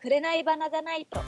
[0.00, 1.20] 紅バナザナイト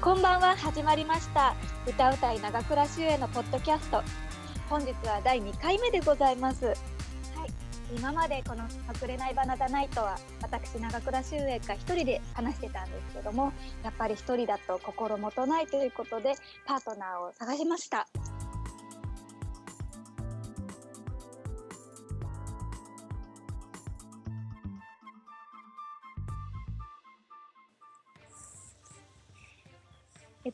[0.00, 1.56] こんばんは始まりました。
[1.84, 4.00] 歌うたい長倉修へのポッドキャスト。
[4.70, 6.66] 本日は第2回目でございます。
[6.66, 6.76] はい。
[7.92, 8.62] 今までこの
[9.00, 13.52] 「紅バナザナイト」は私長倉修英が一人で話してたんですけども
[13.82, 16.34] やっぱり一人だと心もとないということで
[16.66, 18.06] パートナーを探しました。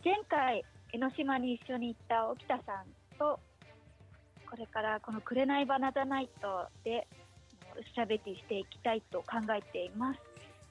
[0.02, 2.86] 前回江ノ島に一緒に行った沖田さん
[3.18, 3.38] と
[4.48, 7.06] これからこの「紅バナザナイト」で
[7.78, 10.20] おしゃべりしていきたいと考えています。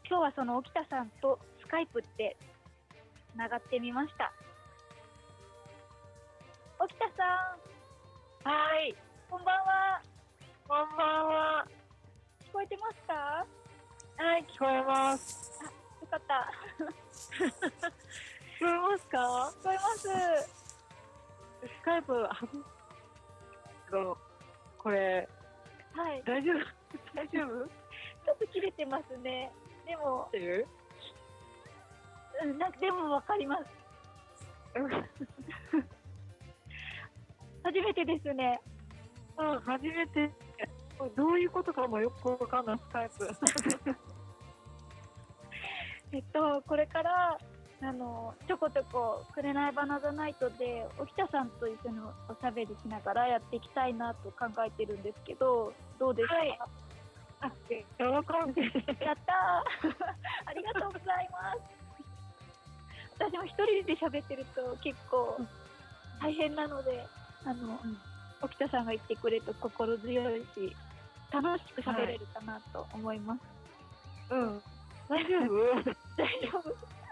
[0.06, 2.36] 今日はその沖田さんとスカイプって
[3.32, 4.32] つながってみました。
[6.80, 7.58] 沖田さ
[8.46, 8.50] ん。
[8.50, 8.96] はい。
[9.30, 10.02] こんばんは。
[10.68, 11.68] こんばんは。
[12.46, 13.14] 聞こえてますか？
[14.18, 15.60] はい聞こえます。
[15.62, 15.66] あ
[16.02, 16.52] よかった。
[16.80, 17.92] 聞
[18.64, 19.18] こえますか？
[19.60, 20.08] 聞こえます。
[20.08, 22.30] スカイプ
[24.78, 25.28] これ
[25.94, 26.24] はい。
[26.26, 26.60] 大丈夫？
[27.14, 27.68] 大丈夫？
[27.68, 29.52] ちょっと切れてますね。
[29.86, 30.38] でもう
[32.46, 33.66] んなんかでもわかります。
[37.64, 38.62] 初めてですね。
[39.38, 40.32] うん初めて。
[41.18, 43.28] どういうことかもよくわかんないスカイプ。
[46.14, 47.38] えっとこれから
[47.84, 56.60] あのちょこちょこ「くれないバナザナイト」で沖田さんと一緒におしゃべりしながらやっていきたいなと考えてるんですけどどうですか、はい
[57.44, 57.52] あ、
[57.98, 58.62] 喜んで。
[59.04, 59.64] やった
[60.48, 61.60] ありがとうございます。
[63.20, 65.38] 私も一人で喋ってると結構
[66.22, 67.06] 大変なので、
[67.46, 67.98] あの、うん、
[68.42, 70.76] 沖田さんが言ってくれると心強いし、
[71.32, 74.34] 楽しく喋れるかなと思います。
[74.34, 74.64] はい、うん。
[75.10, 75.84] 大丈夫？
[76.16, 77.03] 大丈夫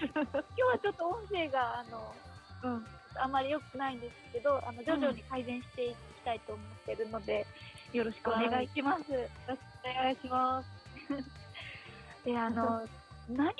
[0.00, 2.14] 今日はちょっと音声が、あの、
[2.62, 7.46] うん、あんまり良くないんですけど、あの徐々に改善していきたいと思ってるので、
[7.92, 9.10] よろしくお願いします。
[9.12, 9.18] よ
[9.48, 10.68] ろしくお願いします。
[12.24, 12.86] で、あの、
[13.28, 13.52] 何を、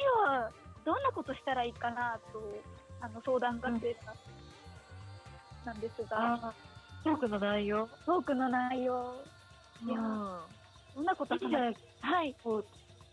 [0.84, 2.40] どんなことしたらいいかなと、
[3.00, 4.14] あの、相談がてた、
[5.64, 6.54] なんですが、
[7.04, 7.88] トークの内容？
[8.06, 9.14] トークの内容。
[9.84, 9.94] いや、
[10.94, 12.34] どんなことしたらはい。
[12.42, 12.64] こう、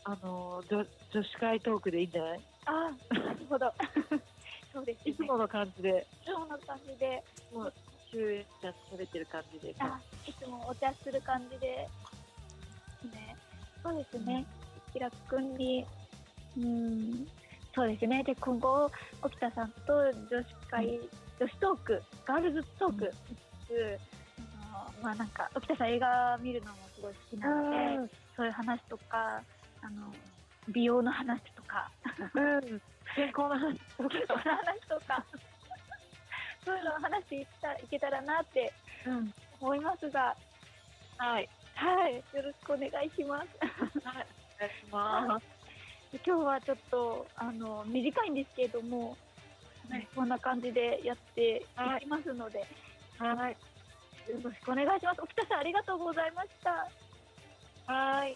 [0.03, 2.41] あの、女女子会トークでいいんじゃない？
[2.65, 3.73] ああ、なるほど。
[4.73, 6.07] そうです、ね、いつもの感じで。
[6.21, 7.23] いつもの感じで。
[7.53, 7.73] もう
[8.11, 9.75] 週営茶喋ってる感じで。
[9.79, 11.87] あいつもお茶する感じで。
[13.11, 13.35] ね。
[13.83, 14.45] そうですね。
[14.91, 15.85] 気楽くんに。
[16.57, 17.27] うん。
[17.73, 18.23] そうですね。
[18.23, 18.89] で今後
[19.21, 21.09] 沖田さんと女子会、うん、
[21.39, 23.97] 女子トークガールズトーク、うん。
[24.71, 29.41] あのまあなんか沖田さん映画見るのもすごい好きなので、うん、そういう話とか
[29.81, 30.13] あの
[30.67, 31.89] 美容の話とか、
[32.33, 32.81] うん、
[33.15, 34.09] 健康の話とか。
[34.09, 35.25] 健康の話とか
[36.65, 38.73] そういうのを話していたいけたらなって
[39.61, 40.35] 思いますが、
[41.17, 43.47] はい、はい、よろしくお願いします。
[44.03, 44.27] はい、
[44.57, 45.45] お願いします。
[46.25, 49.15] 今日はちょっとあの短いんですけれども、
[49.89, 51.99] はい、こんな感じでやってい。
[51.99, 52.65] きますので、
[53.19, 53.57] はい、はい、よ
[54.43, 55.21] ろしくお願いします。
[55.21, 56.89] 沖田さんありがとうございました。
[57.93, 58.35] はい、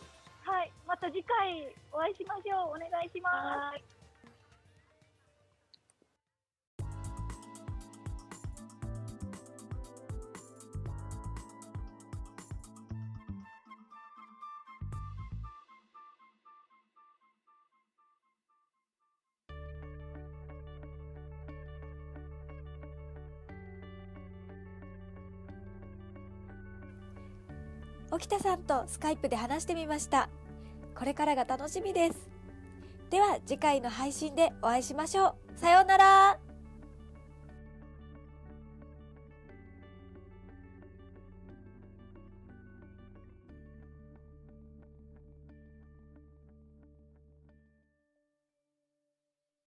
[0.49, 2.75] はい、また次回お会いしましょう。
[2.75, 3.98] お願いします。
[28.11, 30.29] 沖田さんとスカイプで話してみました。
[30.95, 32.29] これからが楽しみです。
[33.09, 35.59] では次回の配信でお会いしましょう。
[35.59, 36.48] さようなら。